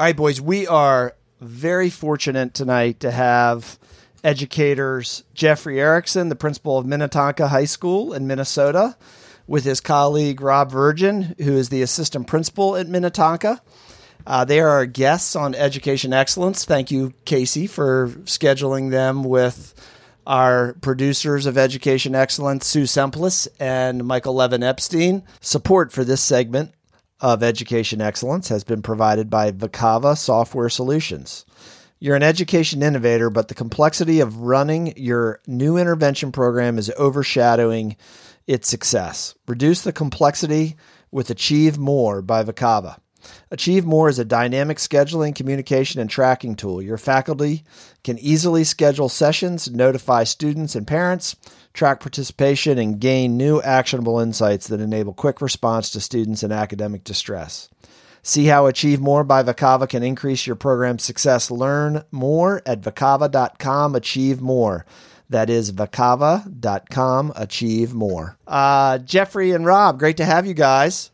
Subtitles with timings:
[0.00, 3.78] All right, boys, we are very fortunate tonight to have
[4.24, 8.96] educators Jeffrey Erickson, the principal of Minnetonka High School in Minnesota,
[9.46, 13.60] with his colleague Rob Virgin, who is the assistant principal at Minnetonka.
[14.26, 16.64] Uh, they are our guests on Education Excellence.
[16.64, 19.74] Thank you, Casey, for scheduling them with
[20.26, 25.24] our producers of Education Excellence, Sue Semplis and Michael Levin Epstein.
[25.42, 26.72] Support for this segment
[27.20, 31.44] of Education Excellence has been provided by Vicava Software Solutions.
[31.98, 37.96] You're an education innovator, but the complexity of running your new intervention program is overshadowing
[38.46, 39.34] its success.
[39.46, 40.76] Reduce the complexity
[41.10, 42.98] with Achieve More by Vicava.
[43.50, 46.80] Achieve More is a dynamic scheduling, communication, and tracking tool.
[46.80, 47.64] Your faculty
[48.02, 51.36] can easily schedule sessions, notify students and parents,
[51.72, 57.04] track participation, and gain new actionable insights that enable quick response to students in academic
[57.04, 57.68] distress.
[58.22, 61.50] See how Achieve More by Vicava can increase your program's success.
[61.50, 63.94] Learn more at vicava.com.
[63.94, 64.84] Achieve more.
[65.30, 67.32] That is vicava.com.
[67.36, 68.36] Achieve more.
[68.46, 71.10] Uh, Jeffrey and Rob, great to have you guys.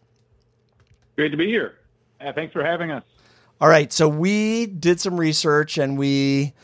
[1.17, 1.75] Great to be here.
[2.21, 3.05] Yeah, thanks for having us.
[3.61, 3.93] All right.
[3.93, 6.55] So we did some research and we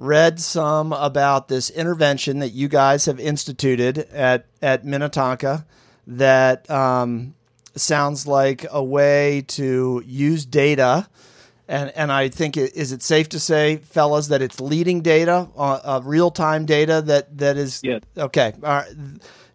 [0.00, 5.66] read some about this intervention that you guys have instituted at, at Minnetonka
[6.06, 7.34] that um,
[7.76, 11.06] sounds like a way to use data.
[11.68, 15.48] And, and I think it, is it safe to say, fellas, that it's leading data,
[15.54, 17.82] uh, uh, real time data that that is
[18.16, 18.54] okay.
[18.62, 18.84] Uh,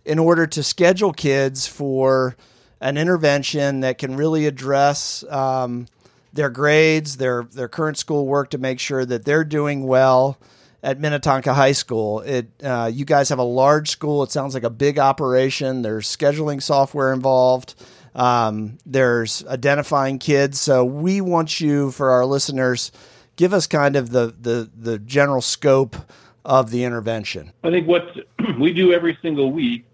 [0.06, 2.36] in order to schedule kids for
[2.80, 5.88] an intervention that can really address um,
[6.36, 10.38] their grades, their their current school work to make sure that they're doing well
[10.84, 12.20] at Minnetonka High School.
[12.22, 14.22] It uh, you guys have a large school.
[14.24, 15.82] It sounds like a big operation.
[15.82, 17.74] There's scheduling software involved.
[18.14, 20.62] Um, there's identifying kids.
[20.62, 22.92] So we want you, for our listeners,
[23.36, 25.96] give us kind of the the the general scope
[26.44, 27.54] of the intervention.
[27.64, 28.16] I think what
[28.60, 29.86] we do every single week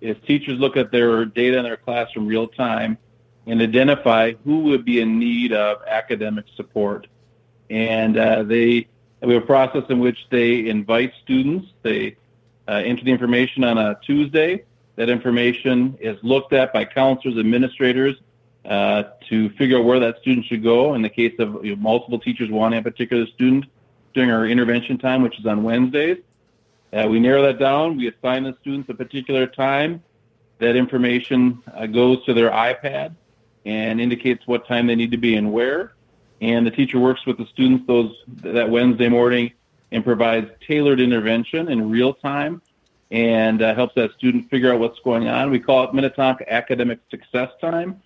[0.00, 2.96] is teachers look at their data in their classroom real time
[3.48, 7.06] and identify who would be in need of academic support.
[7.70, 8.86] And uh, they
[9.22, 11.66] we have a process in which they invite students.
[11.82, 12.16] They
[12.68, 14.64] uh, enter the information on a Tuesday.
[14.96, 18.16] That information is looked at by counselors, administrators,
[18.64, 20.94] uh, to figure out where that student should go.
[20.94, 23.64] In the case of you know, multiple teachers wanting a particular student
[24.14, 26.18] during our intervention time, which is on Wednesdays,
[26.92, 27.96] uh, we narrow that down.
[27.96, 30.02] We assign the students a particular time.
[30.58, 33.14] That information uh, goes to their iPad
[33.64, 35.92] and indicates what time they need to be and where.
[36.40, 39.52] And the teacher works with the students those that Wednesday morning
[39.90, 42.62] and provides tailored intervention in real time
[43.10, 45.50] and uh, helps that student figure out what's going on.
[45.50, 48.00] We call it Minnetonka Academic Success Time.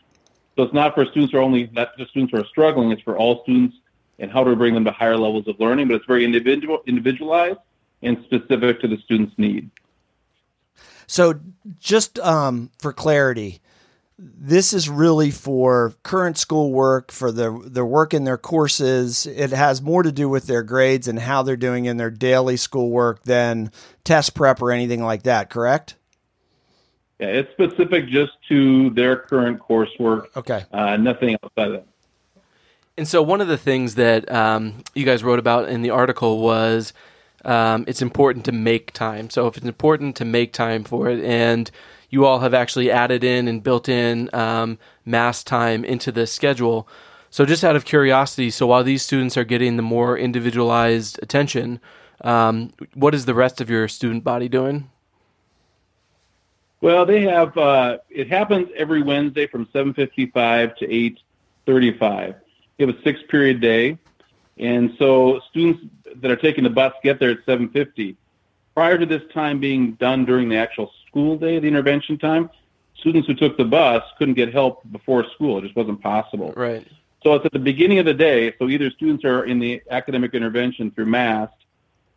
[0.57, 2.91] So it's not for students who are only not just students who are struggling.
[2.91, 3.77] It's for all students
[4.19, 5.89] and how to bring them to higher levels of learning.
[5.89, 7.59] But it's very individual, individualized
[8.03, 9.71] and specific to the student's need.
[11.07, 11.41] So,
[11.79, 13.61] just um, for clarity,
[14.25, 19.27] this is really for current school work, for their their work in their courses.
[19.27, 22.57] It has more to do with their grades and how they're doing in their daily
[22.57, 23.73] schoolwork than
[24.05, 25.51] test prep or anything like that.
[25.51, 25.97] Correct?
[27.19, 30.27] Yeah, it's specific just to their current coursework.
[30.37, 30.65] Okay.
[30.73, 31.87] Uh, nothing outside of that.
[32.97, 36.41] And so, one of the things that um, you guys wrote about in the article
[36.41, 36.93] was
[37.45, 39.31] um, it's important to make time.
[39.31, 41.71] So, if it's important to make time for it, and
[42.13, 46.87] you all have actually added in and built in um, MAST time into the schedule.
[47.31, 51.81] So, just out of curiosity, so while these students are getting the more individualized attention,
[52.21, 54.91] um, what is the rest of your student body doing?
[56.83, 57.57] Well, they have.
[57.57, 60.93] Uh, it happens every Wednesday from 7:55 to
[61.67, 62.35] 8:35.
[62.77, 63.97] We have a six-period day,
[64.59, 65.81] and so students
[66.17, 68.17] that are taking the bus get there at 7:50.
[68.75, 72.49] Prior to this time being done during the actual school day, the intervention time,
[72.97, 75.59] students who took the bus couldn't get help before school.
[75.59, 76.53] It just wasn't possible.
[76.57, 76.87] Right.
[77.23, 78.55] So it's at the beginning of the day.
[78.59, 81.53] So either students are in the academic intervention through MAST,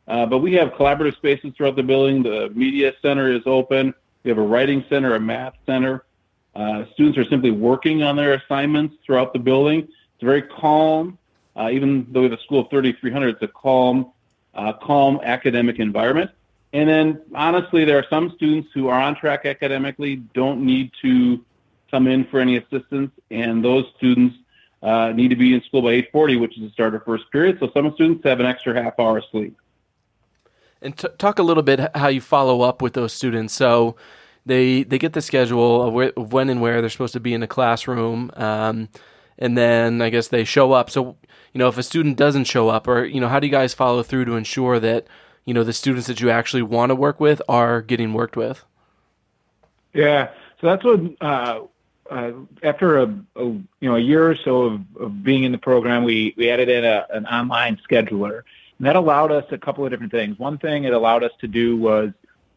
[0.07, 2.23] uh, but we have collaborative spaces throughout the building.
[2.23, 3.93] The media center is open.
[4.23, 6.05] We have a writing center, a math center.
[6.55, 9.79] Uh, students are simply working on their assignments throughout the building.
[9.79, 11.17] It's very calm.
[11.55, 14.11] Uh, even though we have a school of 3,300, it's a calm,
[14.53, 16.31] uh, calm academic environment.
[16.75, 21.39] And then, honestly, there are some students who are on track academically, don't need to
[21.89, 24.35] come in for any assistance, and those students
[24.83, 27.59] uh, need to be in school by 8:40, which is the start of first period.
[27.61, 29.57] So some students have an extra half hour of sleep.
[30.81, 33.53] And t- talk a little bit how you follow up with those students.
[33.53, 33.95] So
[34.45, 37.39] they they get the schedule of, of when and where they're supposed to be in
[37.39, 38.89] the classroom, um,
[39.39, 40.89] and then I guess they show up.
[40.89, 41.15] So,
[41.53, 43.73] you know, if a student doesn't show up, or you know, how do you guys
[43.73, 45.07] follow through to ensure that
[45.45, 48.65] you know the students that you actually want to work with are getting worked with?
[49.93, 51.61] Yeah, so that's what uh,
[52.09, 52.31] uh,
[52.63, 53.03] after a,
[53.35, 56.49] a, you know a year or so of, of being in the program, we we
[56.49, 58.41] added in a, an online scheduler,
[58.77, 60.37] and that allowed us a couple of different things.
[60.37, 62.11] One thing it allowed us to do was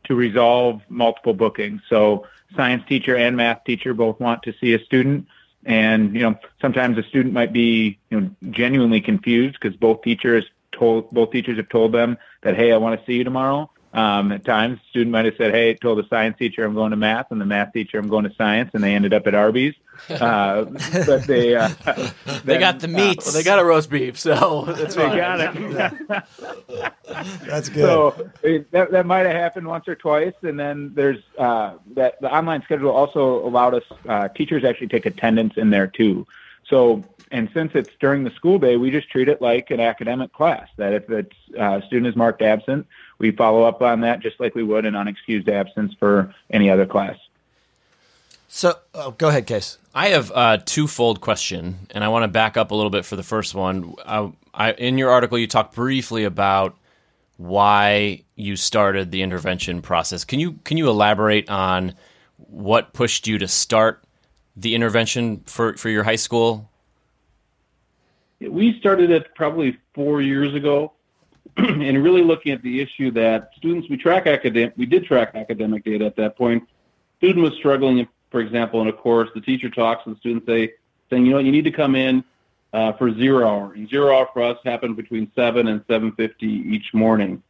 [0.05, 1.82] to resolve multiple bookings.
[1.88, 2.26] So
[2.56, 5.26] science teacher and math teacher both want to see a student.
[5.64, 10.44] And, you know, sometimes a student might be, you know, genuinely confused because both teachers
[10.78, 13.70] told, both teachers have told them that, hey, I want to see you tomorrow.
[13.92, 16.96] Um, at times, student might have said, "Hey, told the science teacher I'm going to
[16.96, 19.75] math," and the math teacher I'm going to science, and they ended up at Arby's.
[20.08, 20.64] Uh,
[21.06, 21.69] but they uh,
[22.44, 23.26] they got the meats.
[23.26, 25.16] Well, they got a roast beef, so that's they fine.
[25.16, 26.25] got it.
[27.44, 27.82] That's good.
[27.82, 32.20] So it, that that might have happened once or twice, and then there's uh, that
[32.20, 36.28] the online schedule also allowed us uh, teachers actually take attendance in there too.
[36.68, 40.32] So and since it's during the school day, we just treat it like an academic
[40.32, 40.68] class.
[40.76, 42.86] That if it's uh, student is marked absent,
[43.18, 46.86] we follow up on that just like we would an unexcused absence for any other
[46.86, 47.16] class.
[48.50, 49.76] So, oh, go ahead, Case.
[49.94, 53.16] I have a twofold question, and I want to back up a little bit for
[53.16, 53.94] the first one.
[54.04, 56.76] Uh, I, in your article, you talked briefly about
[57.36, 60.24] why you started the intervention process.
[60.24, 61.94] Can you can you elaborate on
[62.36, 64.02] what pushed you to start
[64.60, 66.69] the intervention for, for your high school?
[68.40, 70.93] We started it probably four years ago,
[71.56, 75.84] and really looking at the issue that students we track academic we did track academic
[75.84, 76.69] data at that point.
[77.19, 79.28] Student was struggling, for example, in a course.
[79.34, 80.75] The teacher talks to the student, say,
[81.11, 82.22] saying, you know, you need to come in
[82.72, 83.72] uh, for zero hour.
[83.72, 87.43] And zero hour for us happened between seven and seven fifty each morning.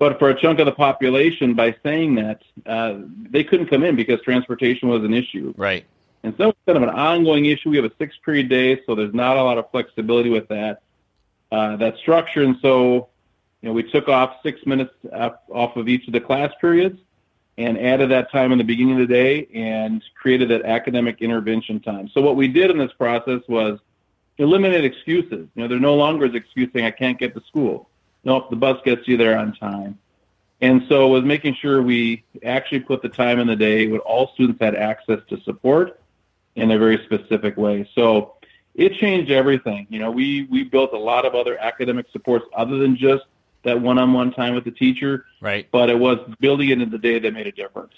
[0.00, 3.00] But for a chunk of the population, by saying that, uh,
[3.30, 5.52] they couldn't come in because transportation was an issue.
[5.58, 5.84] Right.
[6.22, 7.70] And so it's kind of an ongoing issue.
[7.70, 10.82] We have a six period day, so there's not a lot of flexibility with that
[11.50, 12.42] uh, that structure.
[12.42, 13.08] And so,
[13.62, 16.98] you know, we took off six minutes off of each of the class periods
[17.58, 21.80] and added that time in the beginning of the day and created that academic intervention
[21.80, 22.08] time.
[22.08, 23.78] So what we did in this process was
[24.38, 25.48] eliminate excuses.
[25.54, 27.88] You know, there no longer is excuse saying I can't get to school.
[28.24, 29.98] Nope, the bus gets you there on time.
[30.62, 34.30] And so was making sure we actually put the time in the day when all
[34.34, 35.99] students had access to support
[36.56, 37.88] in a very specific way.
[37.94, 38.34] So
[38.74, 39.86] it changed everything.
[39.90, 43.24] You know, we we built a lot of other academic supports other than just
[43.62, 45.26] that one-on-one time with the teacher.
[45.40, 45.68] Right.
[45.70, 47.92] But it was building it in the day that made a difference.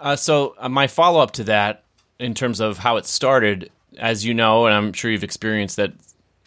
[0.00, 1.84] Uh, so uh, my follow up to that,
[2.18, 5.92] in terms of how it started, as you know, and I'm sure you've experienced that,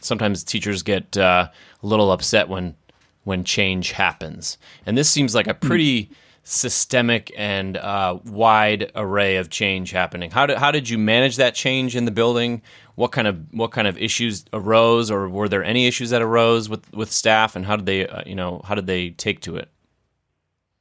[0.02, 1.48] sometimes teachers get uh,
[1.82, 2.76] a little upset when
[3.24, 6.10] when change happens, and this seems like a pretty
[6.44, 10.30] systemic and uh, wide array of change happening.
[10.32, 12.62] How did how did you manage that change in the building?
[12.96, 16.70] What kind of what kind of issues arose, or were there any issues that arose
[16.70, 19.56] with with staff, and how did they uh, you know how did they take to
[19.58, 19.70] it?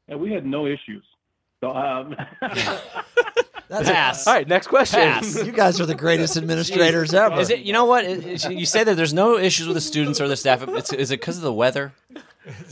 [0.08, 1.04] And we had no issues.
[1.60, 2.16] So um,
[3.68, 4.26] That's Pass.
[4.26, 5.00] All right, next question.
[5.00, 5.42] Pass.
[5.46, 7.40] You guys are the greatest administrators ever.
[7.40, 7.60] Is it?
[7.60, 8.04] You know what?
[8.04, 10.62] It- it- you say that there's no issues with the students or the staff.
[10.68, 11.94] It's, is it because of the weather?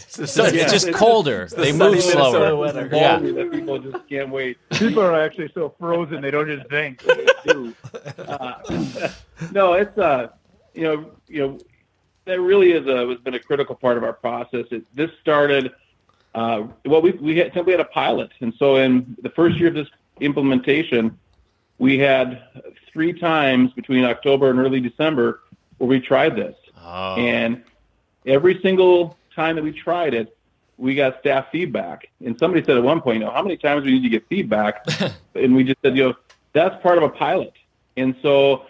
[0.08, 0.34] So it's
[0.72, 1.46] just it's- colder.
[1.46, 2.56] They sunny move Minnesota slower.
[2.56, 2.88] weather.
[2.92, 3.18] Yeah.
[3.18, 4.58] that people just can't wait.
[4.70, 7.02] People are actually so frozen they don't just think.
[7.02, 7.74] They do.
[8.18, 9.08] Uh,
[9.52, 10.28] no, it's uh,
[10.74, 11.58] you know, you know,
[12.24, 14.66] that really is a has been a critical part of our process.
[14.72, 15.70] It, this started.
[16.34, 19.68] Uh, well, we we had we had a pilot, and so in the first year
[19.68, 19.88] of this
[20.20, 21.16] implementation,
[21.78, 22.42] we had
[22.92, 25.40] three times between October and early December
[25.78, 27.14] where we tried this, Oh.
[27.16, 27.62] and
[28.26, 30.36] every single time that we tried it,
[30.76, 32.08] we got staff feedback.
[32.24, 34.08] And somebody said at one point, you know, how many times do we need to
[34.08, 34.84] get feedback?
[35.34, 36.14] and we just said, you know,
[36.52, 37.52] that's part of a pilot.
[37.96, 38.66] And so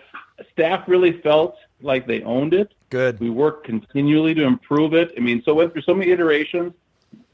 [0.53, 2.73] staff really felt like they owned it.
[2.91, 3.21] Good.
[3.21, 5.13] We worked continually to improve it.
[5.17, 6.73] I mean, so went through so many iterations,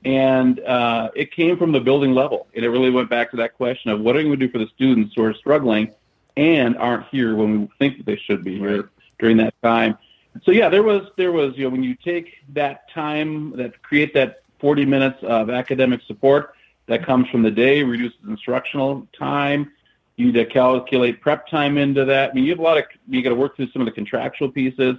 [0.05, 2.47] and uh, it came from the building level.
[2.55, 4.53] And it really went back to that question of what are we going to do
[4.53, 5.93] for the students who are struggling
[6.37, 9.97] and aren't here when we think that they should be here during that time.
[10.45, 14.15] So yeah, there was there was you know when you take that time that create
[14.15, 16.55] that 40 minutes of academic support
[16.87, 19.73] that comes from the day reduces instructional time.
[20.17, 22.31] You need to calculate prep time into that.
[22.31, 23.93] I mean, you have a lot of you got to work through some of the
[23.93, 24.97] contractual pieces,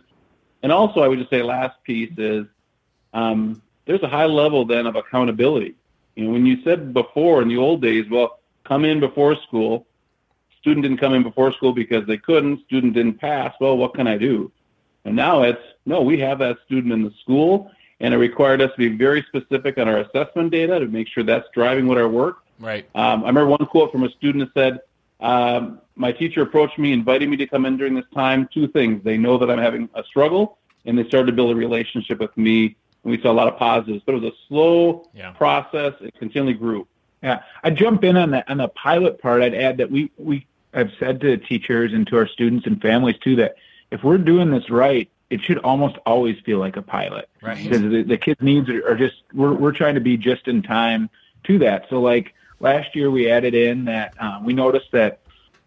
[0.63, 2.45] and also I would just say last piece is
[3.13, 5.75] um, there's a high level then of accountability.
[6.15, 9.87] You know, when you said before in the old days, well, come in before school.
[10.59, 12.63] Student didn't come in before school because they couldn't.
[12.65, 13.53] Student didn't pass.
[13.59, 14.51] Well, what can I do?
[15.05, 18.71] And now it's no, we have that student in the school, and it required us
[18.71, 22.09] to be very specific on our assessment data to make sure that's driving what our
[22.09, 22.39] work.
[22.59, 22.85] Right.
[22.95, 24.79] Um, I remember one quote from a student that said,
[25.19, 29.03] um, my teacher approached me, invited me to come in during this time, two things.
[29.03, 32.35] They know that I'm having a struggle, and they started to build a relationship with
[32.37, 32.75] me.
[33.03, 35.31] And we saw a lot of positives, but it was a slow Yeah.
[35.31, 35.93] process.
[36.01, 36.87] It continually grew.
[37.23, 39.41] Yeah, I jump in on the on the pilot part.
[39.41, 43.15] I'd add that we we have said to teachers and to our students and families
[43.23, 43.55] too that
[43.91, 47.61] if we're doing this right, it should almost always feel like a pilot Right.
[47.61, 50.61] because the, the kids' needs are, are just we're we're trying to be just in
[50.61, 51.09] time
[51.45, 51.85] to that.
[51.89, 55.19] So like last year, we added in that um, we noticed that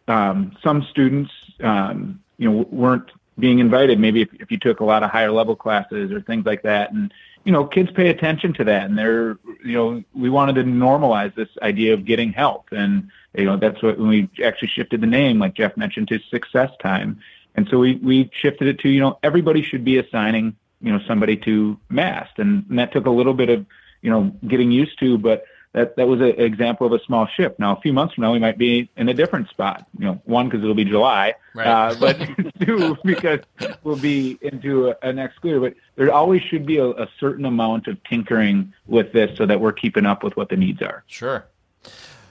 [0.08, 1.30] um, some students
[1.62, 3.98] um, you know weren't being invited.
[3.98, 6.92] Maybe if, if you took a lot of higher level classes or things like that,
[6.92, 7.12] and
[7.44, 11.34] you know kids pay attention to that, and they're you know we wanted to normalize
[11.34, 15.06] this idea of getting help, and you know that's what when we actually shifted the
[15.06, 17.20] name, like Jeff mentioned, to Success Time,
[17.54, 21.00] and so we we shifted it to you know everybody should be assigning you know
[21.06, 23.66] somebody to Mast, and, and that took a little bit of
[24.02, 27.58] you know getting used to, but that that was an example of a small shift.
[27.58, 29.86] Now, a few months from now, we might be in a different spot.
[29.98, 31.66] You know, one because it'll be July, Right.
[31.66, 32.18] uh, but
[32.60, 33.40] two because
[33.84, 35.60] we'll be into a, a next school year.
[35.60, 39.60] But there always should be a, a certain amount of tinkering with this so that
[39.60, 41.04] we're keeping up with what the needs are.
[41.06, 41.46] Sure.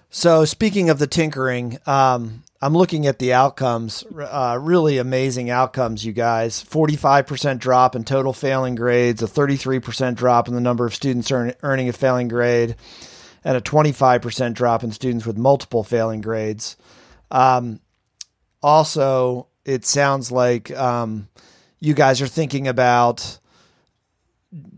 [0.09, 4.03] So speaking of the tinkering, um, I'm looking at the outcomes.
[4.13, 6.61] Uh, really amazing outcomes, you guys.
[6.63, 11.53] 45% drop in total failing grades, a 33% drop in the number of students earn,
[11.63, 12.75] earning a failing grade,
[13.45, 16.75] and a 25% drop in students with multiple failing grades.
[17.31, 17.79] Um,
[18.61, 21.29] also, it sounds like um,
[21.79, 23.39] you guys are thinking about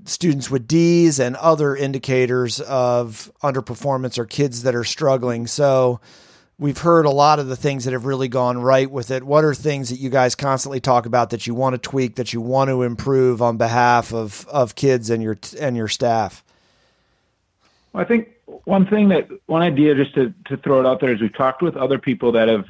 [0.05, 5.47] students with D's and other indicators of underperformance or kids that are struggling.
[5.47, 6.00] So
[6.62, 9.24] we've heard a lot of the things that have really gone right with it.
[9.24, 12.34] What are things that you guys constantly talk about that you want to tweak, that
[12.34, 16.44] you want to improve on behalf of, of kids and your and your staff?
[17.91, 18.30] Well, I think
[18.65, 21.63] one thing that one idea just to, to throw it out there is we've talked
[21.63, 22.65] with other people that have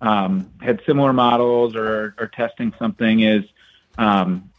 [0.00, 3.44] um, had similar models or are testing something is,
[3.96, 4.50] um,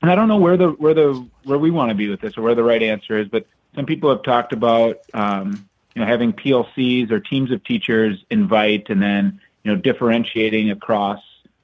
[0.00, 2.38] and I don't know where the where the where we want to be with this
[2.38, 6.06] or where the right answer is, but some people have talked about um, you know
[6.06, 11.20] having PLCs or teams of teachers invite and then you know differentiating across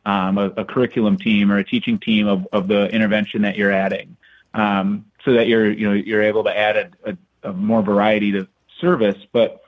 [0.06, 3.72] um, a, a curriculum team or a teaching team of, of the intervention that you're
[3.72, 4.16] adding,
[4.54, 8.32] um, so that you're you know you're able to add a, a, a more variety
[8.32, 8.49] to
[8.80, 9.18] service.
[9.32, 9.62] But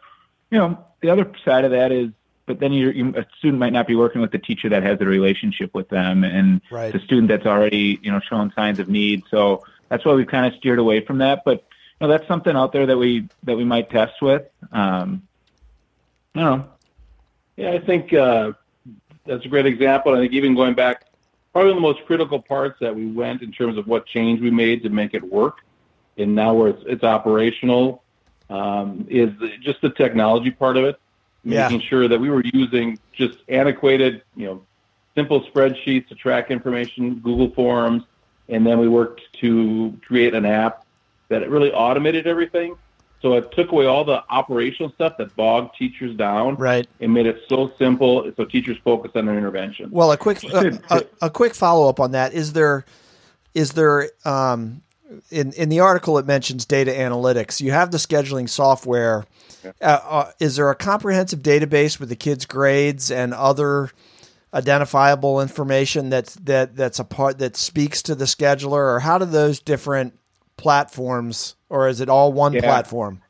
[0.51, 2.11] you know the other side of that is,
[2.47, 5.01] but then you're, you, a student might not be working with the teacher that has
[5.01, 6.93] a relationship with them, and Right.
[6.93, 9.25] the student that's already you know showing signs of need.
[9.31, 11.43] So that's why we've kind of steered away from that.
[11.45, 11.65] But
[12.03, 14.43] you know that's something out there that we that we might test with.
[14.73, 15.23] Um,
[16.35, 16.67] I don't know.
[17.57, 18.53] Yeah, I think uh,
[19.25, 20.15] that's a great example.
[20.15, 21.05] I think even going back,
[21.53, 24.41] probably one of the most critical parts that we went in terms of what change
[24.41, 25.59] we made to make it work,
[26.19, 28.03] and now where it's, it's operational,
[28.51, 30.99] um, is the, just the technology part of it.
[31.45, 31.69] Yeah.
[31.69, 34.63] Making sure that we were using just antiquated, you know,
[35.15, 38.03] simple spreadsheets to track information, Google Forms,
[38.49, 40.82] and then we worked to create an app
[41.33, 42.77] that it really automated everything.
[43.21, 46.89] So it took away all the operational stuff that bogged teachers down Right.
[46.99, 49.91] it made it so simple so teachers focus on their intervention.
[49.93, 52.85] Well, a quick a, a, a quick follow up on that is there
[53.55, 54.83] is there um,
[55.31, 57.61] in in the article it mentions data analytics.
[57.61, 59.25] You have the scheduling software.
[59.81, 63.91] Uh, uh, is there a comprehensive database with the kids' grades and other
[64.53, 69.25] identifiable information that's that that's a part that speaks to the scheduler, or how do
[69.25, 70.19] those different
[70.57, 72.61] platforms, or is it all one Yeah.
[72.61, 73.21] platform?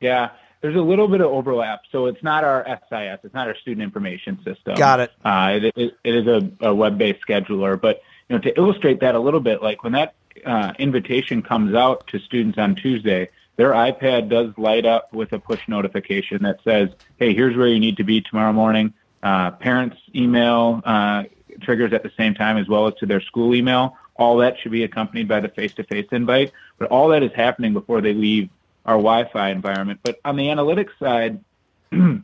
[0.00, 1.82] Yeah, there's a little bit of overlap.
[1.90, 4.74] So it's not our SIS, it's not our student information system.
[4.76, 5.12] Got it.
[5.24, 9.14] Uh, it, it, it is a, a web-based scheduler, but you know, to illustrate that
[9.14, 10.14] a little bit, like when that
[10.44, 15.38] uh, invitation comes out to students on Tuesday, their iPad does light up with a
[15.38, 19.96] push notification that says, "Hey, here's where you need to be tomorrow morning." Uh, parents'
[20.14, 21.24] email uh,
[21.62, 23.96] triggers at the same time, as well as to their school email.
[24.18, 28.00] All that should be accompanied by the face-to-face invite, but all that is happening before
[28.00, 28.48] they leave
[28.84, 30.00] our Wi-Fi environment.
[30.02, 31.40] But on the analytics side,
[31.92, 32.22] you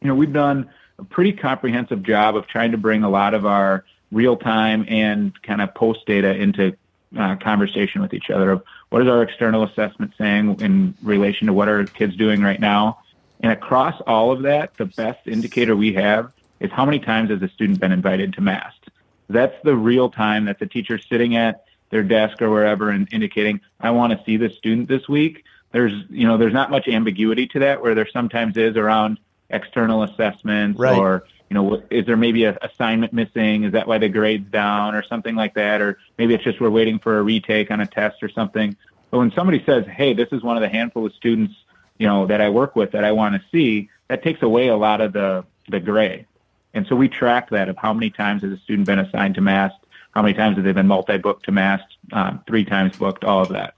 [0.00, 3.84] know, we've done a pretty comprehensive job of trying to bring a lot of our
[4.12, 6.76] real time and kind of post data into
[7.18, 11.52] uh, conversation with each other of what is our external assessment saying in relation to
[11.52, 12.98] what are kids doing right now.
[13.40, 17.42] And across all of that, the best indicator we have is how many times has
[17.42, 18.90] a student been invited to MAST.
[19.30, 23.60] That's the real time that the teacher sitting at their desk or wherever and indicating,
[23.80, 25.44] I want to see this student this week.
[25.72, 29.18] There's, you know, there's not much ambiguity to that where there sometimes is around
[29.48, 30.98] external assessments Right.
[30.98, 33.64] or, you know, is there maybe a assignment missing?
[33.64, 35.80] Is that why the grade's down or something like that?
[35.80, 38.76] Or maybe it's just we're waiting for a retake on a test or something.
[39.10, 41.54] But when somebody says, hey, this is one of the handful of students,
[41.98, 44.76] you know, that I work with that I want to see, that takes away a
[44.76, 46.26] lot of the, the gray.
[46.74, 49.40] And so we track that of how many times has a student been assigned to
[49.40, 49.76] MAST,
[50.12, 53.48] how many times have they been multi-booked to MAST, um, three times booked, all of
[53.48, 53.74] that.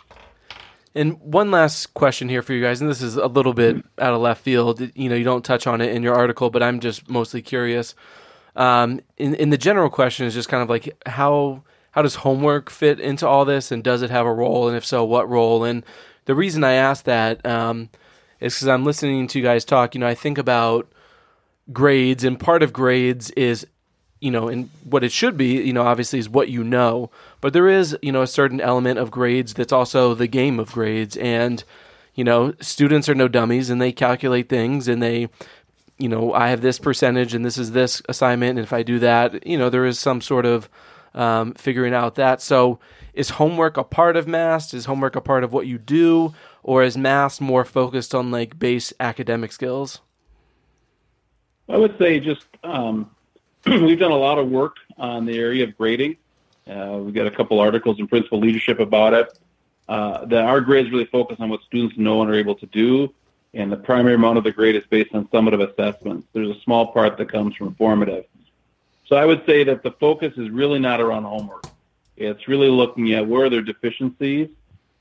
[0.94, 4.12] And one last question here for you guys, and this is a little bit out
[4.12, 4.80] of left field.
[4.94, 7.94] You know, you don't touch on it in your article, but I'm just mostly curious.
[8.56, 12.70] Um, in, in the general question is just kind of like how how does homework
[12.70, 15.64] fit into all this, and does it have a role, and if so, what role?
[15.64, 15.84] And
[16.26, 17.88] the reason I ask that um,
[18.40, 19.94] is because I'm listening to you guys talk.
[19.94, 20.90] You know, I think about
[21.71, 23.66] grades, and part of grades is
[24.23, 27.11] you know, and what it should be, you know, obviously is what you know.
[27.40, 30.71] But there is, you know, a certain element of grades that's also the game of
[30.71, 31.16] grades.
[31.16, 31.62] And,
[32.14, 35.28] you know, students are no dummies and they calculate things and they,
[35.99, 38.61] you know, I have this percentage and this is this assignment.
[38.61, 40.69] And if I do that, you know, there is some sort of
[41.14, 42.40] um, figuring out that.
[42.40, 42.78] So
[43.14, 44.73] is homework a part of MAST?
[44.73, 46.33] Is homework a part of what you do?
[46.62, 50.00] Or is MAST more focused on like base academic skills?
[51.69, 53.11] I would say just, um,
[53.66, 56.16] we've done a lot of work on the area of grading.
[56.66, 59.38] Uh, we've got a couple articles in principal leadership about it.
[59.88, 63.12] Uh, that our grades really focus on what students know and are able to do,
[63.52, 66.26] and the primary amount of the grade is based on summative assessments.
[66.33, 68.25] There's a small part that comes from formative.
[69.07, 71.66] So I would say that the focus is really not around homework.
[72.16, 74.49] It's really looking at where are their deficiencies,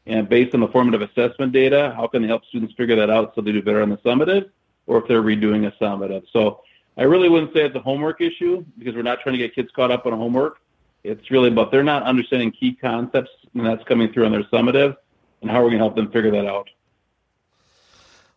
[0.08, 3.36] and based on the formative assessment data, how can they help students figure that out
[3.36, 4.50] so they do better on the summative,
[4.92, 6.24] or if they're redoing a summative.
[6.34, 6.64] So
[6.98, 9.70] I really wouldn't say it's a homework issue because we're not trying to get kids
[9.74, 10.58] caught up on homework.
[11.06, 14.98] It's really about they're not understanding key concepts, and that's coming through on their summative,
[15.42, 16.70] and how we're going to help them figure that out.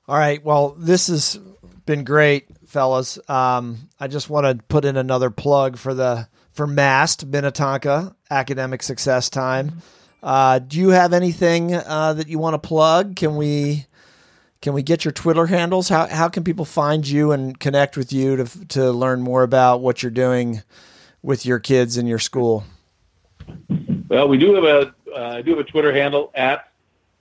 [0.06, 0.42] All right.
[0.44, 1.40] Well, this has
[1.86, 3.18] been great, fellas.
[3.28, 8.84] Um, I just want to put in another plug for the for MAST Minnetonka Academic
[8.84, 9.82] Success Time.
[10.22, 13.16] Uh, do you have anything uh, that you want to plug?
[13.16, 13.86] Can we
[14.64, 15.90] can we get your Twitter handles?
[15.90, 19.82] How how can people find you and connect with you to to learn more about
[19.82, 20.62] what you're doing
[21.22, 22.64] with your kids in your school?
[24.08, 26.70] Well, we do have a uh, do have a Twitter handle at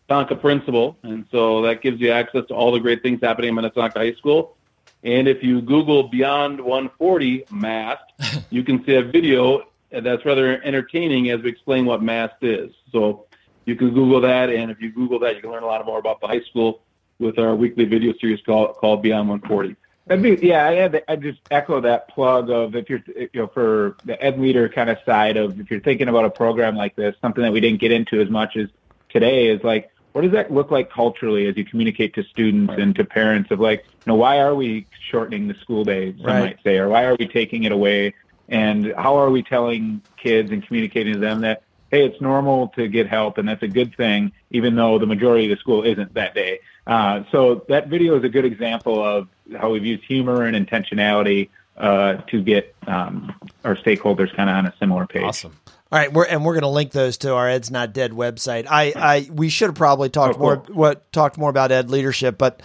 [0.09, 3.55] Tonka Principal, and so that gives you access to all the great things happening in
[3.55, 4.55] Minnetonka High School.
[5.03, 8.03] And if you Google Beyond 140 MAST,
[8.51, 12.71] you can see a video that's rather entertaining as we explain what MAST is.
[12.93, 13.25] So
[13.65, 15.99] you can Google that, and if you Google that, you can learn a lot more
[15.99, 16.79] about the high school
[17.19, 19.75] with our weekly video series called, called Beyond 140.
[20.21, 23.95] Be, yeah, I had I just echo that plug of if you're you know for
[24.03, 27.15] the ed leader kind of side of if you're thinking about a program like this,
[27.21, 28.67] something that we didn't get into as much as
[29.09, 32.79] today is like what does that look like culturally as you communicate to students right.
[32.79, 36.25] and to parents of like you know why are we shortening the school day some
[36.25, 36.39] right.
[36.39, 38.13] might say or why are we taking it away
[38.49, 42.87] and how are we telling kids and communicating to them that hey it's normal to
[42.87, 46.13] get help and that's a good thing even though the majority of the school isn't
[46.13, 50.43] that day uh, so that video is a good example of how we've used humor
[50.43, 55.23] and intentionality uh, to get um, our stakeholders kind of on a similar page.
[55.23, 55.57] Awesome.
[55.91, 58.65] All right, we're, and we're going to link those to our Ed's Not Dead website.
[58.69, 60.43] I, I we should have probably talked oh, cool.
[60.43, 62.61] more what talked more about Ed leadership, but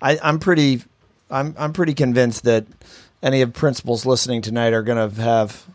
[0.00, 0.82] I, I'm pretty
[1.30, 2.66] I'm I'm pretty convinced that
[3.22, 5.66] any of principals listening tonight are going to have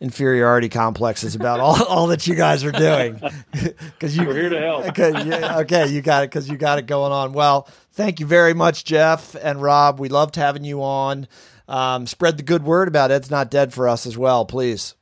[0.00, 3.20] inferiority complexes about all, all that you guys are doing
[3.52, 4.84] because you we're here to help.
[4.88, 7.32] Okay, okay, you got it because you got it going on.
[7.32, 9.98] Well, thank you very much, Jeff and Rob.
[9.98, 11.26] We loved having you on.
[11.66, 14.94] Um, spread the good word about Ed's not dead for us as well, please.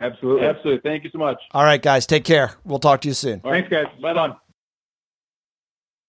[0.00, 0.80] Absolutely, absolutely.
[0.80, 1.38] Thank you so much.
[1.52, 2.54] All right, guys, take care.
[2.64, 3.40] We'll talk to you soon.
[3.40, 3.86] Thanks, guys.
[4.00, 4.36] Bye on.